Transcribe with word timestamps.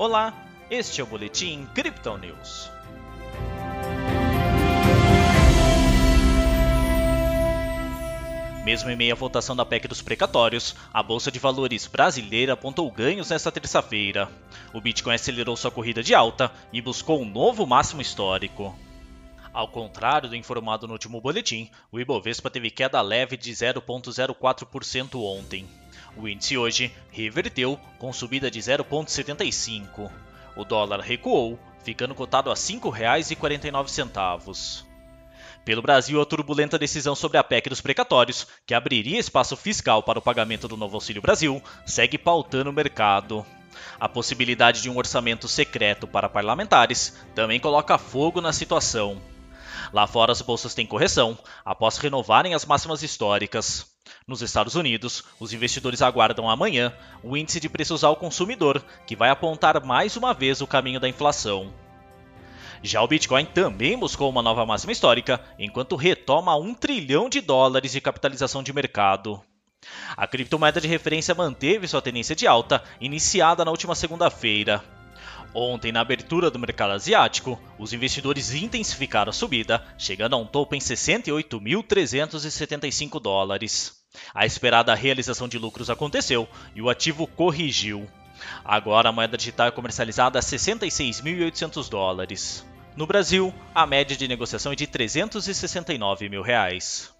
Olá, 0.00 0.32
este 0.70 1.02
é 1.02 1.04
o 1.04 1.06
Boletim 1.06 1.68
Crypto 1.74 2.16
News. 2.16 2.70
Mesmo 8.64 8.88
em 8.88 8.96
meio 8.96 9.12
à 9.12 9.14
votação 9.14 9.54
da 9.54 9.66
PEC 9.66 9.86
dos 9.86 10.00
precatórios, 10.00 10.74
a 10.90 11.02
Bolsa 11.02 11.30
de 11.30 11.38
Valores 11.38 11.86
brasileira 11.86 12.54
apontou 12.54 12.90
ganhos 12.90 13.28
nesta 13.28 13.52
terça-feira. 13.52 14.26
O 14.72 14.80
Bitcoin 14.80 15.16
acelerou 15.16 15.54
sua 15.54 15.70
corrida 15.70 16.02
de 16.02 16.14
alta 16.14 16.50
e 16.72 16.80
buscou 16.80 17.20
um 17.20 17.30
novo 17.30 17.66
máximo 17.66 18.00
histórico. 18.00 18.74
Ao 19.52 19.68
contrário 19.68 20.30
do 20.30 20.34
informado 20.34 20.86
no 20.86 20.94
último 20.94 21.20
boletim, 21.20 21.70
o 21.92 22.00
Ibovespa 22.00 22.48
teve 22.48 22.70
queda 22.70 23.02
leve 23.02 23.36
de 23.36 23.52
0,04% 23.52 25.20
ontem. 25.22 25.68
O 26.16 26.28
índice 26.28 26.56
hoje 26.56 26.94
reverteu 27.10 27.78
com 27.98 28.12
subida 28.12 28.50
de 28.50 28.60
0,75. 28.60 30.10
O 30.56 30.64
dólar 30.64 31.00
recuou, 31.00 31.58
ficando 31.84 32.14
cotado 32.14 32.50
a 32.50 32.54
R$ 32.54 32.60
5,49. 32.60 34.84
Pelo 35.64 35.82
Brasil, 35.82 36.20
a 36.20 36.26
turbulenta 36.26 36.78
decisão 36.78 37.14
sobre 37.14 37.38
a 37.38 37.44
PEC 37.44 37.68
dos 37.68 37.80
precatórios, 37.80 38.46
que 38.66 38.74
abriria 38.74 39.18
espaço 39.18 39.56
fiscal 39.56 40.02
para 40.02 40.18
o 40.18 40.22
pagamento 40.22 40.66
do 40.66 40.76
novo 40.76 40.96
Auxílio 40.96 41.22
Brasil, 41.22 41.62
segue 41.84 42.16
pautando 42.16 42.70
o 42.70 42.72
mercado. 42.72 43.44
A 43.98 44.08
possibilidade 44.08 44.82
de 44.82 44.90
um 44.90 44.96
orçamento 44.96 45.46
secreto 45.46 46.06
para 46.06 46.28
parlamentares 46.28 47.14
também 47.34 47.60
coloca 47.60 47.98
fogo 47.98 48.40
na 48.40 48.52
situação. 48.52 49.20
Lá 49.92 50.06
fora, 50.06 50.32
as 50.32 50.42
bolsas 50.42 50.74
têm 50.74 50.86
correção 50.86 51.38
após 51.64 51.98
renovarem 51.98 52.54
as 52.54 52.64
máximas 52.64 53.02
históricas. 53.02 53.86
Nos 54.30 54.40
Estados 54.42 54.76
Unidos, 54.76 55.24
os 55.40 55.52
investidores 55.52 56.00
aguardam 56.00 56.48
amanhã 56.48 56.94
o 57.20 57.36
índice 57.36 57.58
de 57.58 57.68
preços 57.68 58.04
ao 58.04 58.14
consumidor, 58.14 58.80
que 59.04 59.16
vai 59.16 59.28
apontar 59.28 59.84
mais 59.84 60.16
uma 60.16 60.32
vez 60.32 60.60
o 60.60 60.68
caminho 60.68 61.00
da 61.00 61.08
inflação. 61.08 61.72
Já 62.80 63.02
o 63.02 63.08
Bitcoin 63.08 63.44
também 63.44 63.98
buscou 63.98 64.30
uma 64.30 64.40
nova 64.40 64.64
máxima 64.64 64.92
histórica, 64.92 65.40
enquanto 65.58 65.96
retoma 65.96 66.54
1 66.54 66.74
trilhão 66.74 67.28
de 67.28 67.40
dólares 67.40 67.90
de 67.90 68.00
capitalização 68.00 68.62
de 68.62 68.72
mercado. 68.72 69.42
A 70.16 70.28
criptomoeda 70.28 70.80
de 70.80 70.86
referência 70.86 71.34
manteve 71.34 71.88
sua 71.88 72.00
tendência 72.00 72.36
de 72.36 72.46
alta, 72.46 72.84
iniciada 73.00 73.64
na 73.64 73.72
última 73.72 73.96
segunda-feira. 73.96 74.80
Ontem, 75.52 75.90
na 75.90 76.02
abertura 76.02 76.52
do 76.52 76.58
mercado 76.60 76.92
asiático, 76.92 77.60
os 77.76 77.92
investidores 77.92 78.54
intensificaram 78.54 79.30
a 79.30 79.32
subida, 79.32 79.84
chegando 79.98 80.34
a 80.34 80.38
um 80.38 80.46
topo 80.46 80.76
em 80.76 80.78
68.375 80.78 83.20
dólares. 83.20 83.98
A 84.34 84.46
esperada 84.46 84.94
realização 84.94 85.48
de 85.48 85.58
lucros 85.58 85.90
aconteceu 85.90 86.48
e 86.74 86.82
o 86.82 86.90
ativo 86.90 87.26
corrigiu. 87.26 88.08
Agora 88.64 89.08
a 89.08 89.12
moeda 89.12 89.36
digital 89.36 89.68
é 89.68 89.70
comercializada 89.70 90.38
a 90.38 90.42
66.800 90.42 91.88
dólares. 91.88 92.66
No 92.96 93.06
Brasil, 93.06 93.54
a 93.74 93.86
média 93.86 94.16
de 94.16 94.26
negociação 94.26 94.72
é 94.72 94.76
de 94.76 94.86
369 94.86 96.28
mil 96.28 96.42
reais. 96.42 97.12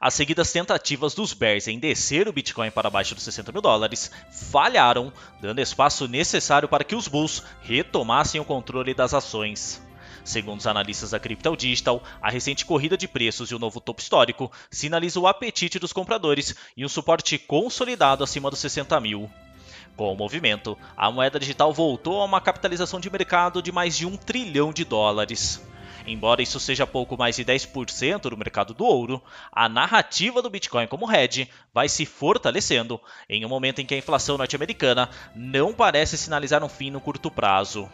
As 0.00 0.14
seguidas 0.14 0.50
tentativas 0.50 1.14
dos 1.14 1.34
bears 1.34 1.68
em 1.68 1.78
descer 1.78 2.26
o 2.26 2.32
Bitcoin 2.32 2.70
para 2.70 2.88
baixo 2.88 3.14
dos 3.14 3.22
60 3.22 3.52
mil 3.52 3.60
dólares 3.60 4.10
falharam, 4.50 5.12
dando 5.40 5.60
espaço 5.60 6.08
necessário 6.08 6.68
para 6.68 6.84
que 6.84 6.94
os 6.94 7.06
bulls 7.06 7.42
retomassem 7.60 8.40
o 8.40 8.44
controle 8.44 8.94
das 8.94 9.12
ações. 9.12 9.80
Segundo 10.24 10.60
os 10.60 10.66
analistas 10.66 11.10
da 11.10 11.18
Crypto 11.18 11.56
Digital, 11.56 12.02
a 12.20 12.30
recente 12.30 12.64
corrida 12.64 12.96
de 12.96 13.08
preços 13.08 13.50
e 13.50 13.54
o 13.54 13.58
novo 13.58 13.80
topo 13.80 14.00
histórico 14.00 14.50
sinalizam 14.70 15.22
o 15.22 15.26
apetite 15.26 15.78
dos 15.78 15.92
compradores 15.92 16.54
e 16.76 16.84
um 16.84 16.88
suporte 16.88 17.38
consolidado 17.38 18.22
acima 18.22 18.50
dos 18.50 18.58
60 18.58 18.98
mil. 19.00 19.30
Com 19.96 20.12
o 20.12 20.16
movimento, 20.16 20.78
a 20.96 21.10
moeda 21.10 21.38
digital 21.38 21.72
voltou 21.72 22.20
a 22.20 22.24
uma 22.24 22.40
capitalização 22.40 23.00
de 23.00 23.10
mercado 23.10 23.62
de 23.62 23.72
mais 23.72 23.96
de 23.96 24.06
um 24.06 24.16
trilhão 24.16 24.72
de 24.72 24.84
dólares. 24.84 25.60
Embora 26.06 26.42
isso 26.42 26.58
seja 26.58 26.86
pouco 26.86 27.16
mais 27.16 27.36
de 27.36 27.44
10% 27.44 28.22
do 28.22 28.36
mercado 28.36 28.72
do 28.72 28.84
ouro, 28.84 29.22
a 29.52 29.68
narrativa 29.68 30.40
do 30.40 30.50
Bitcoin 30.50 30.86
como 30.86 31.10
hedge 31.10 31.48
vai 31.72 31.88
se 31.88 32.06
fortalecendo 32.06 33.00
em 33.28 33.44
um 33.44 33.48
momento 33.48 33.80
em 33.80 33.86
que 33.86 33.94
a 33.94 33.98
inflação 33.98 34.38
norte-americana 34.38 35.10
não 35.34 35.72
parece 35.72 36.16
sinalizar 36.16 36.64
um 36.64 36.68
fim 36.68 36.90
no 36.90 37.00
curto 37.00 37.30
prazo. 37.30 37.88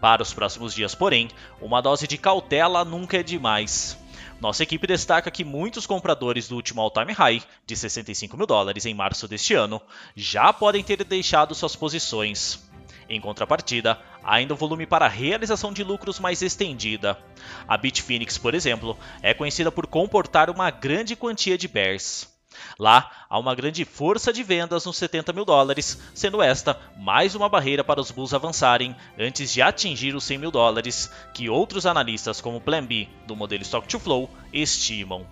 Para 0.00 0.22
os 0.22 0.32
próximos 0.32 0.74
dias, 0.74 0.94
porém, 0.94 1.28
uma 1.60 1.80
dose 1.80 2.06
de 2.06 2.18
cautela 2.18 2.84
nunca 2.84 3.18
é 3.18 3.22
demais. 3.22 3.98
Nossa 4.40 4.62
equipe 4.62 4.86
destaca 4.86 5.30
que 5.30 5.44
muitos 5.44 5.86
compradores 5.86 6.48
do 6.48 6.54
último 6.54 6.80
all-time 6.80 7.12
high, 7.12 7.42
de 7.66 7.76
65 7.76 8.36
mil 8.36 8.46
dólares 8.46 8.86
em 8.86 8.94
março 8.94 9.26
deste 9.26 9.54
ano, 9.54 9.80
já 10.14 10.52
podem 10.52 10.84
ter 10.84 11.02
deixado 11.02 11.54
suas 11.54 11.74
posições. 11.74 12.68
Em 13.08 13.20
contrapartida, 13.20 13.98
ainda 14.22 14.54
o 14.54 14.56
volume 14.56 14.86
para 14.86 15.08
realização 15.08 15.72
de 15.72 15.82
lucros 15.82 16.20
mais 16.20 16.40
estendida. 16.42 17.18
A 17.66 17.76
Bitfinex, 17.76 18.38
por 18.38 18.54
exemplo, 18.54 18.96
é 19.22 19.34
conhecida 19.34 19.72
por 19.72 19.86
comportar 19.86 20.50
uma 20.50 20.70
grande 20.70 21.16
quantia 21.16 21.58
de 21.58 21.66
bears. 21.66 22.37
Lá, 22.78 23.10
há 23.28 23.36
uma 23.38 23.56
grande 23.56 23.84
força 23.84 24.32
de 24.32 24.44
vendas 24.44 24.86
nos 24.86 24.96
70 24.96 25.32
mil 25.32 25.44
dólares, 25.44 25.98
sendo 26.14 26.40
esta 26.40 26.80
mais 26.96 27.34
uma 27.34 27.48
barreira 27.48 27.82
para 27.82 28.00
os 28.00 28.12
bulls 28.12 28.32
avançarem 28.32 28.94
antes 29.18 29.52
de 29.52 29.60
atingir 29.60 30.14
os 30.14 30.22
100 30.22 30.38
mil 30.38 30.50
dólares, 30.52 31.10
que 31.34 31.48
outros 31.48 31.86
analistas, 31.86 32.40
como 32.40 32.60
Plan 32.60 32.84
B 32.84 33.08
do 33.26 33.34
modelo 33.34 33.62
Stock 33.62 33.88
to 33.88 33.98
Flow, 33.98 34.30
estimam. 34.52 35.26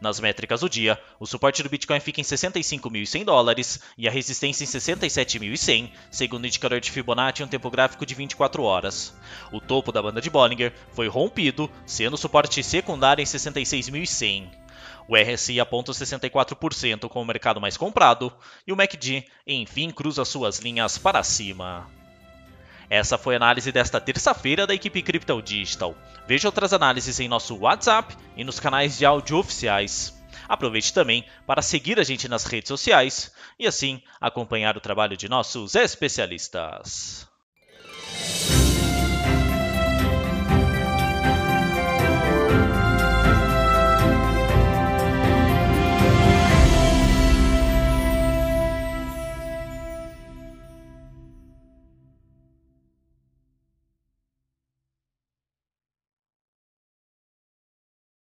Nas 0.00 0.18
métricas 0.18 0.60
do 0.60 0.68
dia, 0.68 1.00
o 1.20 1.26
suporte 1.26 1.62
do 1.62 1.68
Bitcoin 1.68 2.00
fica 2.00 2.20
em 2.20 2.24
65.100 2.24 3.24
dólares 3.24 3.80
e 3.96 4.08
a 4.08 4.10
resistência 4.10 4.64
em 4.64 4.66
67.100, 4.66 5.90
segundo 6.10 6.44
o 6.44 6.46
indicador 6.46 6.80
de 6.80 6.90
Fibonacci 6.90 7.42
em 7.42 7.46
um 7.46 7.48
tempo 7.48 7.70
gráfico 7.70 8.04
de 8.04 8.14
24 8.14 8.62
horas. 8.62 9.16
O 9.52 9.60
topo 9.60 9.92
da 9.92 10.02
banda 10.02 10.20
de 10.20 10.28
Bollinger 10.28 10.74
foi 10.92 11.06
rompido, 11.06 11.70
sendo 11.86 12.14
o 12.14 12.18
suporte 12.18 12.62
secundário 12.62 13.22
em 13.22 13.26
66.100. 13.26 14.65
O 15.08 15.16
RSI 15.16 15.60
aponta 15.60 15.92
64% 15.92 17.08
como 17.08 17.24
o 17.24 17.26
mercado 17.26 17.60
mais 17.60 17.76
comprado 17.76 18.32
e 18.66 18.72
o 18.72 18.76
MACD, 18.76 19.24
enfim, 19.46 19.90
cruza 19.90 20.24
suas 20.24 20.58
linhas 20.58 20.98
para 20.98 21.22
cima. 21.22 21.88
Essa 22.90 23.18
foi 23.18 23.34
a 23.34 23.36
análise 23.38 23.70
desta 23.72 24.00
terça-feira 24.00 24.66
da 24.66 24.74
equipe 24.74 25.02
Crypto 25.02 25.40
Digital. 25.42 25.94
Veja 26.26 26.48
outras 26.48 26.72
análises 26.72 27.18
em 27.20 27.28
nosso 27.28 27.56
WhatsApp 27.56 28.16
e 28.36 28.44
nos 28.44 28.60
canais 28.60 28.98
de 28.98 29.04
áudio 29.04 29.38
oficiais. 29.38 30.16
Aproveite 30.48 30.92
também 30.92 31.24
para 31.46 31.62
seguir 31.62 31.98
a 31.98 32.04
gente 32.04 32.28
nas 32.28 32.44
redes 32.44 32.68
sociais 32.68 33.32
e 33.58 33.66
assim 33.66 34.02
acompanhar 34.20 34.76
o 34.76 34.80
trabalho 34.80 35.16
de 35.16 35.28
nossos 35.28 35.74
especialistas. 35.74 37.28